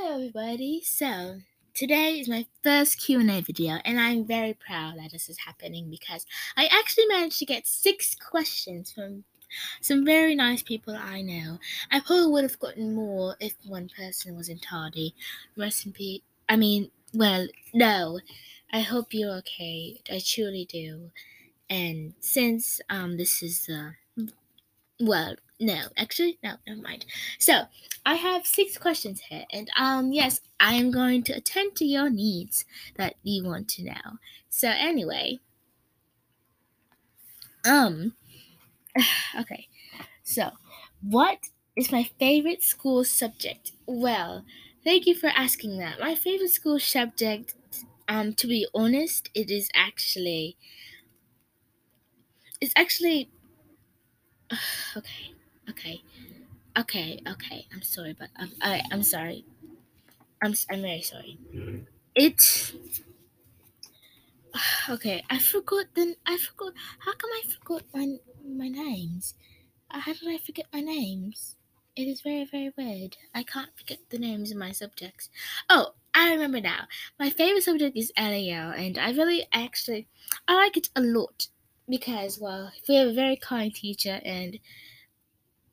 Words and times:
Hello 0.00 0.14
everybody. 0.14 0.80
So, 0.84 1.40
today 1.74 2.20
is 2.20 2.28
my 2.28 2.46
first 2.62 3.00
Q&A 3.00 3.40
video 3.40 3.78
and 3.84 3.98
I'm 3.98 4.24
very 4.24 4.54
proud 4.54 4.96
that 4.96 5.10
this 5.10 5.28
is 5.28 5.38
happening 5.38 5.90
because 5.90 6.24
I 6.56 6.66
actually 6.66 7.06
managed 7.06 7.40
to 7.40 7.44
get 7.44 7.66
6 7.66 8.14
questions 8.14 8.92
from 8.92 9.24
some 9.80 10.04
very 10.04 10.36
nice 10.36 10.62
people 10.62 10.94
I 10.94 11.22
know. 11.22 11.58
I 11.90 11.98
probably 11.98 12.30
would 12.30 12.44
have 12.44 12.60
gotten 12.60 12.94
more 12.94 13.34
if 13.40 13.54
one 13.66 13.88
person 13.88 14.36
wasn't 14.36 14.62
tardy. 14.62 15.16
Rest 15.56 15.84
in 15.84 15.92
peace. 15.92 16.22
I 16.48 16.54
mean, 16.54 16.92
well, 17.12 17.48
no. 17.74 18.20
I 18.72 18.80
hope 18.80 19.12
you're 19.12 19.34
okay. 19.38 20.00
I 20.08 20.20
truly 20.24 20.64
do. 20.64 21.10
And 21.68 22.14
since 22.20 22.80
um 22.88 23.16
this 23.16 23.42
is 23.42 23.68
uh 23.68 23.90
well, 25.00 25.36
no, 25.60 25.84
actually, 25.96 26.38
no, 26.42 26.54
never 26.66 26.80
mind. 26.80 27.04
So, 27.38 27.62
I 28.06 28.14
have 28.14 28.46
six 28.46 28.78
questions 28.78 29.20
here, 29.28 29.44
and 29.52 29.70
um, 29.76 30.12
yes, 30.12 30.40
I 30.60 30.74
am 30.74 30.90
going 30.90 31.22
to 31.24 31.32
attend 31.32 31.76
to 31.76 31.84
your 31.84 32.10
needs 32.10 32.64
that 32.96 33.16
you 33.22 33.44
want 33.44 33.68
to 33.70 33.84
know. 33.84 34.18
So, 34.48 34.68
anyway, 34.68 35.40
um, 37.64 38.14
okay, 39.40 39.68
so 40.24 40.50
what 41.02 41.38
is 41.76 41.92
my 41.92 42.10
favorite 42.18 42.62
school 42.62 43.04
subject? 43.04 43.72
Well, 43.86 44.44
thank 44.84 45.06
you 45.06 45.14
for 45.14 45.28
asking 45.28 45.78
that. 45.78 46.00
My 46.00 46.14
favorite 46.14 46.50
school 46.50 46.80
subject, 46.80 47.54
um, 48.08 48.34
to 48.34 48.46
be 48.46 48.66
honest, 48.74 49.30
it 49.34 49.50
is 49.50 49.70
actually, 49.74 50.56
it's 52.60 52.72
actually, 52.76 53.30
okay 54.96 55.34
Okay. 55.68 56.02
Okay, 56.78 57.20
okay. 57.26 57.66
I'm 57.72 57.82
sorry, 57.82 58.14
but 58.18 58.30
I'm 58.36 58.52
I, 58.62 58.82
I'm 58.90 59.02
sorry. 59.02 59.44
I'm 60.42 60.54
I'm 60.70 60.82
very 60.82 61.02
sorry. 61.02 61.38
It 62.14 62.72
okay. 64.88 65.22
I 65.28 65.38
forgot. 65.38 65.86
Then 65.94 66.16
I 66.26 66.38
forgot. 66.38 66.72
How 67.00 67.12
come 67.14 67.30
I 67.32 67.42
forgot 67.52 67.82
my 67.94 68.16
my 68.44 68.68
names? 68.68 69.34
Uh, 69.90 70.00
how 70.00 70.12
did 70.14 70.28
I 70.28 70.38
forget 70.38 70.66
my 70.72 70.80
names? 70.80 71.56
It 71.96 72.04
is 72.04 72.22
very 72.22 72.44
very 72.44 72.72
weird. 72.76 73.16
I 73.34 73.42
can't 73.42 73.76
forget 73.76 73.98
the 74.08 74.18
names 74.18 74.50
of 74.50 74.56
my 74.56 74.72
subjects. 74.72 75.28
Oh, 75.68 75.94
I 76.14 76.30
remember 76.32 76.60
now. 76.60 76.86
My 77.18 77.28
favorite 77.30 77.64
subject 77.64 77.96
is 77.96 78.12
LAL, 78.16 78.72
and 78.72 78.96
I 78.98 79.10
really 79.10 79.46
actually 79.52 80.08
I 80.46 80.54
like 80.54 80.76
it 80.76 80.88
a 80.96 81.02
lot 81.02 81.48
because 81.88 82.38
well, 82.38 82.72
we 82.88 82.96
have 82.96 83.08
a 83.08 83.14
very 83.14 83.36
kind 83.36 83.74
teacher 83.74 84.20
and 84.24 84.58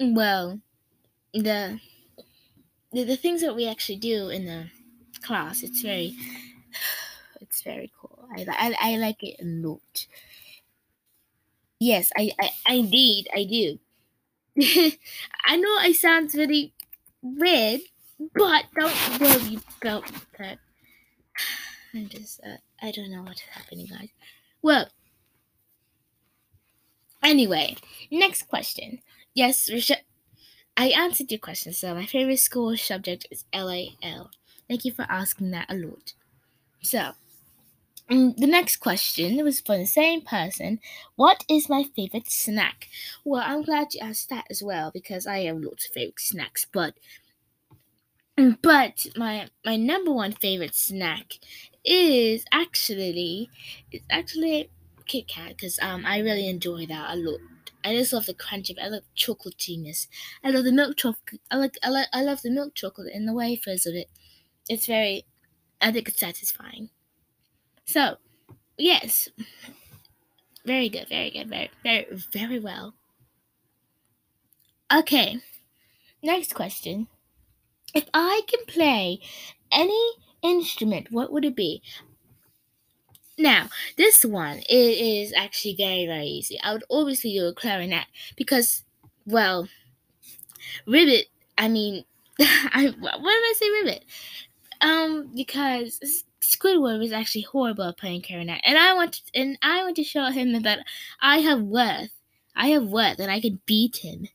well, 0.00 0.60
the, 1.32 1.80
the 2.92 3.04
the 3.04 3.16
things 3.16 3.40
that 3.42 3.56
we 3.56 3.66
actually 3.66 3.98
do 3.98 4.28
in 4.28 4.44
the 4.44 4.66
class, 5.22 5.62
it's 5.62 5.82
very 5.82 6.16
it's 7.40 7.62
very 7.62 7.90
cool. 8.00 8.28
I 8.36 8.46
I, 8.48 8.92
I 8.92 8.96
like 8.96 9.22
it 9.22 9.36
a 9.40 9.44
lot. 9.44 10.06
Yes, 11.80 12.10
I 12.16 12.30
I, 12.40 12.50
I 12.66 12.80
did. 12.82 13.28
I 13.34 13.44
do. 13.44 13.78
I 15.46 15.56
know 15.56 15.76
I 15.80 15.92
sound 15.92 16.32
really 16.34 16.72
weird, 17.22 17.80
but 18.34 18.64
don't 18.78 19.20
worry 19.20 19.58
about 19.80 20.04
that. 20.38 20.58
I'm 21.94 22.08
just 22.08 22.40
uh, 22.44 22.56
I 22.82 22.90
don't 22.90 23.10
know 23.10 23.22
what's 23.22 23.42
happening, 23.42 23.86
guys. 23.86 24.10
Well, 24.62 24.88
anyway, 27.24 27.76
next 28.10 28.44
question. 28.48 29.00
Yes, 29.34 29.68
I 30.76 30.88
answered 30.88 31.30
your 31.30 31.40
question. 31.40 31.72
So 31.72 31.94
my 31.94 32.06
favorite 32.06 32.38
school 32.38 32.76
subject 32.76 33.26
is 33.30 33.44
LAL. 33.52 34.30
Thank 34.68 34.84
you 34.84 34.92
for 34.92 35.06
asking 35.08 35.50
that 35.52 35.66
a 35.70 35.74
lot. 35.74 36.14
So 36.82 37.12
um, 38.10 38.34
the 38.36 38.46
next 38.46 38.76
question 38.76 39.42
was 39.44 39.60
for 39.60 39.78
the 39.78 39.86
same 39.86 40.20
person. 40.22 40.80
What 41.16 41.44
is 41.48 41.68
my 41.68 41.84
favorite 41.96 42.30
snack? 42.30 42.88
Well, 43.24 43.42
I'm 43.44 43.62
glad 43.62 43.94
you 43.94 44.00
asked 44.02 44.30
that 44.30 44.46
as 44.50 44.62
well 44.62 44.90
because 44.92 45.26
I 45.26 45.40
have 45.44 45.58
lots 45.58 45.86
of 45.86 45.92
favorite 45.92 46.20
snacks, 46.20 46.66
but 46.72 46.94
but 48.62 49.06
my 49.16 49.48
my 49.64 49.76
number 49.76 50.12
one 50.12 50.32
favorite 50.32 50.74
snack 50.74 51.34
is 51.84 52.44
actually 52.52 53.48
it's 53.92 54.04
actually 54.10 54.70
Kit 55.06 55.28
Kat 55.28 55.50
because 55.50 55.78
um 55.80 56.04
I 56.06 56.18
really 56.18 56.48
enjoy 56.48 56.86
that 56.86 57.14
a 57.14 57.16
lot. 57.16 57.40
I 57.84 57.94
just 57.94 58.12
love 58.12 58.26
the 58.26 58.34
crunch 58.34 58.70
of 58.70 58.78
it. 58.78 58.82
I 58.82 58.88
love 58.88 59.04
chocolatiness. 59.16 60.08
I 60.42 60.50
love 60.50 60.64
the 60.64 60.72
milk 60.72 60.96
chocolate. 60.96 61.40
I 61.50 61.56
like 61.56 61.76
I 61.82 61.90
like 61.90 62.08
I 62.12 62.22
love 62.22 62.42
the 62.42 62.50
milk 62.50 62.74
chocolate 62.74 63.12
and 63.14 63.28
the 63.28 63.34
wafers 63.34 63.86
of 63.86 63.94
it. 63.94 64.08
It's 64.68 64.86
very 64.86 65.26
I 65.80 65.92
think 65.92 66.08
it's 66.08 66.20
satisfying. 66.20 66.90
So, 67.86 68.18
yes. 68.78 69.28
Very 70.66 70.90
good, 70.90 71.08
very 71.08 71.30
good, 71.30 71.48
very 71.48 71.70
very 71.82 72.04
very 72.32 72.58
well. 72.58 72.94
Okay. 74.92 75.40
Next 76.22 76.54
question. 76.54 77.08
If 77.94 78.08
I 78.14 78.42
can 78.48 78.64
play 78.66 79.20
any 79.72 80.12
instrument, 80.42 81.12
what 81.12 81.32
would 81.32 81.44
it 81.44 81.56
be? 81.56 81.82
Now, 83.38 83.68
this 83.96 84.24
one 84.24 84.58
it 84.58 84.72
is 84.72 85.32
actually 85.32 85.74
very, 85.76 86.06
very 86.06 86.26
easy. 86.26 86.58
I 86.62 86.72
would 86.72 86.84
obviously 86.90 87.32
do 87.32 87.46
a 87.46 87.54
clarinet 87.54 88.06
because, 88.36 88.84
well, 89.26 89.68
ribbit. 90.86 91.26
I 91.58 91.68
mean, 91.68 92.04
I 92.40 92.92
why 92.98 93.10
did 93.12 93.22
I 93.22 93.54
say 93.56 93.70
ribbit? 93.70 94.04
Um, 94.80 95.30
because 95.34 96.24
Squidward 96.42 96.98
was 96.98 97.12
actually 97.12 97.42
horrible 97.42 97.84
at 97.84 97.98
playing 97.98 98.22
clarinet, 98.22 98.60
and 98.64 98.78
I 98.78 98.94
want 98.94 99.14
to, 99.14 99.22
and 99.34 99.58
I 99.62 99.82
want 99.84 99.96
to 99.96 100.04
show 100.04 100.26
him 100.26 100.62
that 100.62 100.80
I 101.20 101.38
have 101.38 101.62
worth. 101.62 102.10
I 102.56 102.68
have 102.68 102.84
worth, 102.84 103.18
and 103.18 103.30
I 103.30 103.40
can 103.40 103.60
beat 103.66 103.98
him. 103.98 104.28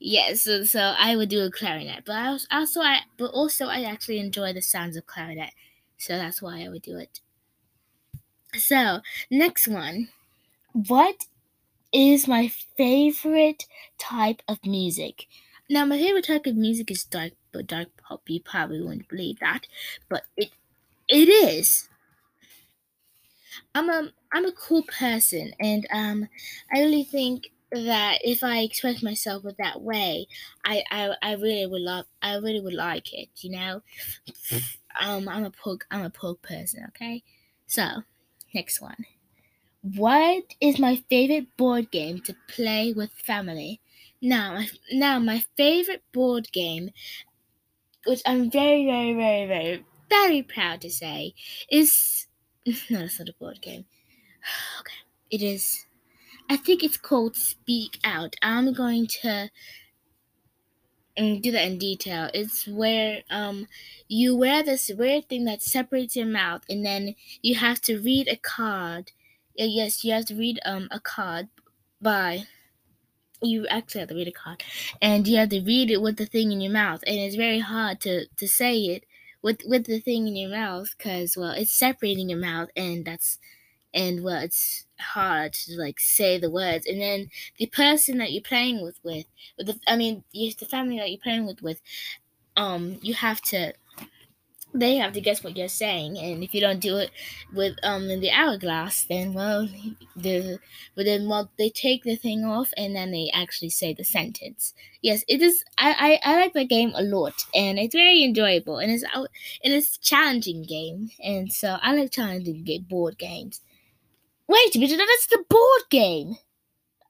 Yes, 0.00 0.42
so, 0.42 0.64
so 0.64 0.94
I 0.98 1.16
would 1.16 1.30
do 1.30 1.44
a 1.44 1.50
clarinet, 1.50 2.04
but 2.06 2.14
I 2.16 2.38
also 2.52 2.80
I 2.80 3.00
but 3.18 3.30
also 3.32 3.66
I 3.66 3.82
actually 3.84 4.18
enjoy 4.20 4.52
the 4.52 4.62
sounds 4.62 4.96
of 4.96 5.06
clarinet, 5.06 5.52
so 5.98 6.16
that's 6.18 6.42
why 6.42 6.64
I 6.64 6.68
would 6.68 6.82
do 6.82 6.98
it. 6.98 7.20
So, 8.58 9.00
next 9.30 9.68
one. 9.68 10.08
What 10.72 11.26
is 11.92 12.28
my 12.28 12.48
favorite 12.48 13.66
type 13.98 14.42
of 14.48 14.64
music? 14.66 15.28
Now, 15.70 15.84
my 15.86 15.98
favorite 15.98 16.26
type 16.26 16.46
of 16.46 16.56
music 16.56 16.90
is 16.90 17.04
dark, 17.04 17.32
but 17.52 17.66
dark 17.68 17.90
pop. 17.98 18.28
You 18.30 18.40
probably 18.42 18.82
wouldn't 18.82 19.08
believe 19.08 19.40
that, 19.40 19.66
but 20.08 20.24
it 20.36 20.50
it 21.08 21.28
is. 21.28 21.88
I'm 23.74 23.88
a 23.88 24.12
I'm 24.32 24.44
a 24.46 24.52
cool 24.52 24.82
person, 24.82 25.52
and 25.60 25.86
um, 25.92 26.28
I 26.72 26.80
really 26.80 27.04
think 27.04 27.48
that 27.72 28.18
if 28.22 28.42
I 28.44 28.58
express 28.60 29.02
myself 29.02 29.44
with 29.44 29.56
that 29.58 29.82
way, 29.82 30.26
I, 30.64 30.82
I 30.90 31.14
I 31.22 31.32
really 31.34 31.66
would 31.66 31.82
love 31.82 32.06
I 32.22 32.36
really 32.36 32.60
would 32.60 32.74
like 32.74 33.12
it. 33.12 33.28
You 33.38 33.50
know, 33.50 33.82
um, 35.00 35.28
I'm 35.28 35.44
a 35.44 35.50
pug 35.50 35.84
I'm 35.90 36.04
a 36.04 36.10
pug 36.10 36.42
person. 36.42 36.84
Okay, 36.88 37.22
so 37.66 38.02
Next 38.56 38.80
one. 38.80 39.04
What 39.82 40.54
is 40.62 40.78
my 40.78 41.04
favorite 41.10 41.54
board 41.58 41.90
game 41.90 42.22
to 42.22 42.34
play 42.48 42.94
with 42.94 43.12
family? 43.12 43.82
Now, 44.22 44.54
my, 44.54 44.68
now 44.90 45.18
my 45.18 45.44
favorite 45.58 46.02
board 46.10 46.50
game, 46.52 46.88
which 48.06 48.22
I'm 48.24 48.50
very, 48.50 48.86
very, 48.86 49.12
very, 49.12 49.46
very, 49.46 49.84
very 50.08 50.42
proud 50.42 50.80
to 50.80 50.90
say, 50.90 51.34
is 51.70 52.28
no, 52.88 53.00
it's 53.00 53.18
not 53.18 53.28
a 53.28 53.34
board 53.38 53.60
game. 53.60 53.84
Okay, 54.80 55.02
it 55.30 55.42
is. 55.42 55.84
I 56.48 56.56
think 56.56 56.82
it's 56.82 56.96
called 56.96 57.36
Speak 57.36 57.98
Out. 58.04 58.36
I'm 58.40 58.72
going 58.72 59.06
to 59.20 59.50
do 61.16 61.50
that 61.52 61.66
in 61.66 61.78
detail. 61.78 62.30
It's 62.34 62.66
where 62.66 63.22
um 63.30 63.66
you 64.08 64.36
wear 64.36 64.62
this 64.62 64.90
weird 64.96 65.28
thing 65.28 65.44
that 65.44 65.62
separates 65.62 66.16
your 66.16 66.26
mouth, 66.26 66.62
and 66.68 66.84
then 66.84 67.14
you 67.42 67.54
have 67.56 67.80
to 67.82 67.98
read 67.98 68.28
a 68.28 68.36
card. 68.36 69.12
Yes, 69.54 70.04
you 70.04 70.12
have 70.12 70.26
to 70.26 70.34
read 70.36 70.60
um 70.64 70.88
a 70.90 71.00
card 71.00 71.48
by. 72.00 72.46
You 73.42 73.66
actually 73.68 74.00
have 74.00 74.08
to 74.10 74.14
read 74.14 74.28
a 74.28 74.32
card, 74.32 74.62
and 75.02 75.26
you 75.28 75.36
have 75.38 75.50
to 75.50 75.60
read 75.60 75.90
it 75.90 76.00
with 76.02 76.16
the 76.16 76.26
thing 76.26 76.52
in 76.52 76.60
your 76.60 76.72
mouth, 76.72 77.02
and 77.06 77.16
it's 77.16 77.36
very 77.36 77.60
hard 77.60 78.00
to 78.02 78.26
to 78.28 78.48
say 78.48 78.78
it 78.94 79.04
with 79.42 79.62
with 79.66 79.84
the 79.86 80.00
thing 80.00 80.26
in 80.26 80.36
your 80.36 80.50
mouth 80.50 80.94
because 80.96 81.36
well, 81.36 81.52
it's 81.52 81.72
separating 81.72 82.30
your 82.30 82.38
mouth, 82.38 82.70
and 82.76 83.04
that's 83.04 83.38
and 83.94 84.22
well 84.22 84.42
it's 84.42 84.86
hard 84.98 85.52
to 85.52 85.76
like 85.78 85.98
say 86.00 86.38
the 86.38 86.50
words 86.50 86.86
and 86.86 87.00
then 87.00 87.30
the 87.58 87.66
person 87.66 88.18
that 88.18 88.32
you're 88.32 88.42
playing 88.42 88.82
with 88.82 88.98
with, 89.04 89.26
the, 89.58 89.78
i 89.88 89.96
mean 89.96 90.24
the 90.32 90.50
family 90.70 90.98
that 90.98 91.10
you're 91.10 91.18
playing 91.22 91.46
with 91.46 91.62
with 91.62 91.80
um 92.56 92.98
you 93.02 93.14
have 93.14 93.40
to 93.40 93.72
they 94.74 94.96
have 94.96 95.12
to 95.14 95.20
guess 95.20 95.42
what 95.42 95.56
you're 95.56 95.68
saying, 95.68 96.18
and 96.18 96.42
if 96.44 96.52
you 96.54 96.60
don't 96.60 96.80
do 96.80 96.96
it 96.98 97.10
with 97.54 97.76
um 97.82 98.10
in 98.10 98.20
the 98.20 98.30
hourglass, 98.30 99.04
then 99.04 99.32
well, 99.32 99.66
the 100.14 100.58
but 100.94 101.04
then 101.06 101.28
well 101.28 101.50
they 101.56 101.70
take 101.70 102.02
the 102.02 102.16
thing 102.16 102.44
off 102.44 102.72
and 102.76 102.94
then 102.94 103.10
they 103.10 103.30
actually 103.32 103.70
say 103.70 103.94
the 103.94 104.04
sentence. 104.04 104.74
Yes, 105.00 105.24
it 105.28 105.40
is. 105.40 105.64
I 105.78 106.20
I, 106.24 106.32
I 106.32 106.36
like 106.40 106.52
the 106.52 106.64
game 106.66 106.92
a 106.94 107.02
lot, 107.02 107.46
and 107.54 107.78
it's 107.78 107.94
very 107.94 108.22
enjoyable, 108.22 108.78
and 108.78 108.90
it's 108.92 109.04
out 109.14 109.28
and 109.64 109.72
it's 109.72 109.96
challenging 109.98 110.62
game, 110.62 111.10
and 111.24 111.50
so 111.52 111.78
I 111.80 111.94
like 111.94 112.10
challenging 112.10 112.64
board 112.88 113.16
games. 113.18 113.60
Wait 114.48 114.74
a 114.74 114.78
minute, 114.78 114.98
that's 114.98 115.26
the 115.26 115.44
board 115.48 115.82
game. 115.90 116.36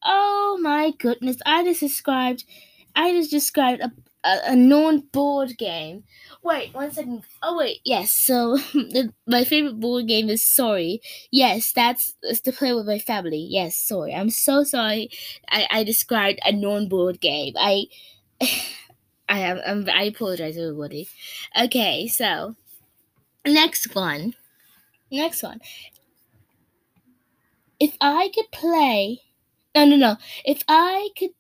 Oh 0.05 0.59
my 0.63 0.93
goodness! 0.99 1.37
I 1.45 1.65
just 1.65 1.81
described, 1.81 2.45
I 2.95 3.13
just 3.13 3.31
described 3.31 3.83
a 3.83 3.93
a, 4.27 4.53
a 4.53 4.57
non-board 4.57 5.57
game. 5.57 6.05
Wait, 6.43 6.75
one 6.75 6.91
second. 6.91 7.23
Oh 7.43 7.57
wait, 7.57 7.81
yes. 7.85 8.11
So 8.11 8.57
the, 8.75 9.13
my 9.27 9.45
favorite 9.45 9.81
board 9.81 10.09
game 10.09 10.29
is 10.29 10.43
Sorry. 10.43 11.01
Yes, 11.31 11.73
that's 11.73 12.15
is 12.23 12.41
to 12.43 12.53
play 12.53 12.75
with 12.75 12.87
my 12.87 12.99
family. 12.99 13.47
Yes, 13.49 13.77
sorry. 13.77 14.15
I'm 14.15 14.31
so 14.31 14.65
sorry. 14.65 15.11
I, 15.49 15.67
I 15.71 15.85
described 15.85 16.41
a 16.45 16.53
non-board 16.53 17.21
game. 17.21 17.55
I 17.57 17.85
I 19.29 19.41
am 19.41 19.61
I'm, 19.67 19.89
I 19.91 20.05
apologize 20.05 20.59
everybody. 20.59 21.09
Okay, 21.61 22.09
so 22.09 22.57
next 23.47 23.95
one. 23.95 24.35
Next 25.11 25.43
one. 25.43 25.61
If 27.81 27.97
I 28.03 28.31
could 28.35 28.51
play 28.53 29.23
no 29.75 29.85
no 29.87 29.97
no. 29.97 30.17
If 30.45 30.63
I 30.69 31.09
could 31.19 31.31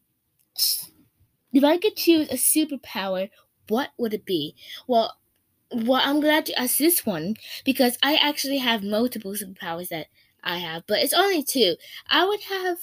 if 1.52 1.64
I 1.64 1.78
could 1.78 1.96
choose 1.96 2.28
a 2.28 2.34
superpower, 2.34 3.30
what 3.68 3.90
would 3.98 4.14
it 4.14 4.24
be? 4.24 4.54
Well, 4.86 5.16
well, 5.72 6.02
I'm 6.04 6.20
glad 6.20 6.48
you 6.48 6.54
asked 6.56 6.78
this 6.78 7.06
one 7.06 7.36
because 7.64 7.98
I 8.02 8.16
actually 8.16 8.58
have 8.58 8.82
multiple 8.84 9.32
superpowers 9.32 9.88
that 9.88 10.08
I 10.44 10.58
have, 10.58 10.84
but 10.86 11.00
it's 11.00 11.14
only 11.14 11.42
two. 11.42 11.76
I 12.08 12.26
would 12.26 12.42
have, 12.42 12.78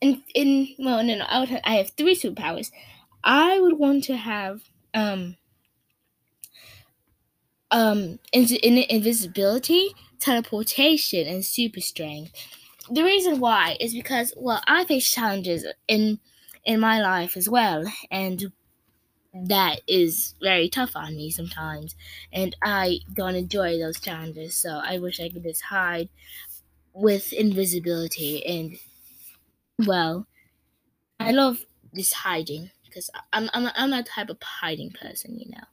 in 0.00 0.22
in 0.34 0.68
well, 0.78 1.02
no, 1.04 1.16
no, 1.16 1.24
I 1.26 1.40
would 1.40 1.50
have, 1.50 1.62
I 1.64 1.76
have 1.76 1.90
three 1.90 2.16
superpowers. 2.16 2.70
I 3.24 3.60
would 3.60 3.78
want 3.78 4.04
to 4.06 4.16
have 4.16 4.62
um 4.94 5.36
um 7.70 8.18
in, 8.32 8.44
in 8.62 8.78
invisibility, 8.88 9.88
teleportation, 10.20 11.26
and 11.26 11.44
super 11.44 11.80
strength. 11.80 12.32
The 12.90 13.02
reason 13.02 13.40
why 13.40 13.76
is 13.80 13.92
because 13.94 14.32
well, 14.36 14.62
I 14.66 14.84
face 14.84 15.12
challenges 15.12 15.66
in 15.88 16.20
in 16.64 16.80
my 16.80 17.00
life 17.00 17.36
as 17.36 17.48
well. 17.48 17.84
And 18.10 18.52
that 19.32 19.80
is 19.86 20.34
very 20.42 20.68
tough 20.68 20.96
on 20.96 21.16
me 21.16 21.30
sometimes. 21.30 21.94
And 22.32 22.56
I 22.62 23.00
don't 23.12 23.36
enjoy 23.36 23.78
those 23.78 24.00
challenges. 24.00 24.56
So 24.56 24.80
I 24.82 24.98
wish 24.98 25.20
I 25.20 25.28
could 25.28 25.44
just 25.44 25.62
hide 25.62 26.08
with 26.92 27.32
invisibility. 27.32 28.44
And, 28.44 28.78
well, 29.86 30.26
I 31.20 31.32
love 31.32 31.64
this 31.92 32.12
hiding 32.12 32.70
because 32.84 33.10
I'm, 33.32 33.50
I'm, 33.52 33.70
I'm 33.74 33.90
not 33.90 34.06
the 34.06 34.10
type 34.10 34.30
of 34.30 34.42
hiding 34.42 34.90
person, 34.90 35.38
you 35.38 35.50
know. 35.50 35.64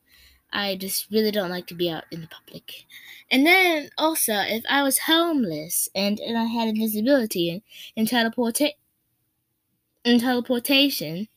I 0.54 0.76
just 0.76 1.12
really 1.12 1.32
don't 1.32 1.50
like 1.50 1.68
to 1.68 1.76
be 1.76 1.90
out 1.90 2.06
in 2.12 2.22
the 2.22 2.28
public. 2.28 2.86
And 3.30 3.46
then 3.46 3.90
also, 3.98 4.34
if 4.34 4.64
I 4.70 4.84
was 4.84 5.00
homeless 5.00 5.90
and, 5.96 6.20
and 6.20 6.38
I 6.38 6.46
had 6.46 6.70
invisibility 6.70 7.50
and, 7.50 7.62
and 7.98 8.08
teleportation, 8.08 8.78
and 10.06 10.20
teleportation 10.22 11.28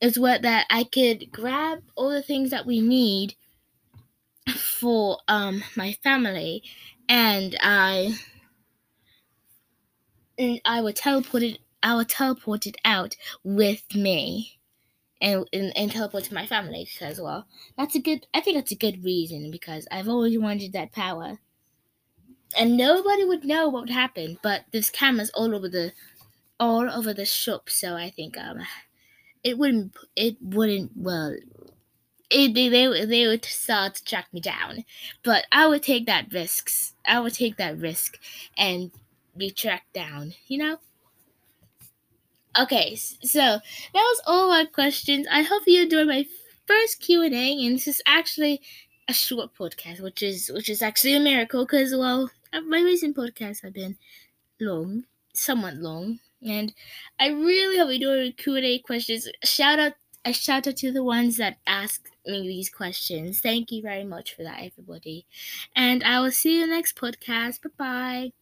is 0.00 0.18
what 0.18 0.42
that 0.42 0.66
I 0.70 0.84
could 0.84 1.30
grab 1.30 1.82
all 1.94 2.10
the 2.10 2.22
things 2.22 2.50
that 2.50 2.66
we 2.66 2.80
need 2.80 3.34
for 4.56 5.18
um 5.28 5.62
my 5.76 5.92
family 6.02 6.62
and 7.08 7.56
I 7.60 8.18
and 10.36 10.60
I 10.64 10.80
would 10.80 10.96
teleport 10.96 11.44
it 11.44 11.58
I 11.82 11.94
would 11.94 12.08
teleport 12.08 12.66
it 12.66 12.76
out 12.84 13.16
with 13.44 13.94
me 13.94 14.58
and, 15.22 15.48
and, 15.52 15.74
and 15.76 15.90
teleport 15.92 16.24
to 16.24 16.34
my 16.34 16.46
family 16.46 16.86
as 17.00 17.20
well. 17.20 17.46
That's 17.78 17.94
a 17.94 18.00
good 18.00 18.26
I 18.34 18.40
think 18.40 18.56
that's 18.56 18.72
a 18.72 18.76
good 18.76 19.04
reason 19.04 19.50
because 19.50 19.86
I've 19.90 20.08
always 20.08 20.38
wanted 20.38 20.72
that 20.74 20.92
power. 20.92 21.38
And 22.58 22.76
nobody 22.76 23.24
would 23.24 23.44
know 23.44 23.68
what 23.68 23.82
would 23.82 23.90
happen, 23.90 24.38
but 24.42 24.64
there's 24.72 24.90
cameras 24.90 25.30
all 25.34 25.54
over 25.54 25.68
the 25.68 25.92
all 26.60 26.90
over 26.90 27.14
the 27.14 27.24
shop. 27.24 27.70
So 27.70 27.94
I 27.96 28.10
think 28.10 28.36
um, 28.38 28.60
it 29.44 29.58
wouldn't 29.58 29.96
it 30.16 30.36
wouldn't 30.42 30.92
well. 30.96 31.36
It, 32.30 32.54
they, 32.54 32.68
they 32.68 33.04
they 33.04 33.26
would 33.28 33.44
start 33.44 33.96
to 33.96 34.04
track 34.04 34.28
me 34.32 34.40
down, 34.40 34.84
but 35.22 35.46
I 35.52 35.66
would 35.68 35.82
take 35.82 36.06
that 36.06 36.32
risks. 36.32 36.94
I 37.06 37.20
would 37.20 37.34
take 37.34 37.56
that 37.58 37.78
risk 37.78 38.18
and 38.56 38.90
be 39.36 39.50
tracked 39.50 39.92
down. 39.94 40.34
You 40.48 40.58
know. 40.58 40.78
Okay, 42.58 42.96
so 42.96 43.38
that 43.38 43.60
was 43.94 44.20
all 44.26 44.48
my 44.48 44.66
questions. 44.66 45.26
I 45.30 45.42
hope 45.42 45.62
you 45.66 45.82
enjoyed 45.82 46.06
my 46.08 46.26
first 46.66 47.00
Q 47.00 47.22
and 47.22 47.34
A, 47.34 47.66
and 47.66 47.76
this 47.76 47.86
is 47.88 48.02
actually 48.06 48.60
a 49.08 49.12
short 49.14 49.54
podcast, 49.54 50.00
which 50.00 50.22
is 50.22 50.50
which 50.52 50.68
is 50.68 50.82
actually 50.82 51.14
a 51.14 51.20
miracle 51.20 51.64
because 51.64 51.94
well, 51.94 52.30
uh, 52.52 52.60
my 52.62 52.80
recent 52.82 53.16
podcasts 53.16 53.62
have 53.62 53.72
been 53.72 53.96
long, 54.60 55.04
somewhat 55.34 55.76
long, 55.76 56.20
and 56.46 56.74
I 57.18 57.28
really 57.28 57.78
hope 57.78 57.90
you 57.92 58.00
do 58.00 58.32
Q 58.32 58.56
and 58.56 58.64
A 58.66 58.78
questions. 58.80 59.28
Shout 59.44 59.78
out, 59.78 59.92
a 60.26 60.32
shout 60.34 60.66
out 60.68 60.76
to 60.76 60.92
the 60.92 61.04
ones 61.04 61.38
that 61.38 61.58
asked 61.66 62.10
me 62.26 62.46
these 62.46 62.68
questions. 62.68 63.40
Thank 63.40 63.72
you 63.72 63.82
very 63.82 64.04
much 64.04 64.34
for 64.34 64.42
that, 64.42 64.62
everybody. 64.62 65.26
And 65.74 66.04
I 66.04 66.20
will 66.20 66.32
see 66.32 66.58
you 66.60 66.66
next 66.66 66.96
podcast. 66.96 67.62
Bye 67.62 67.70
bye. 67.78 68.41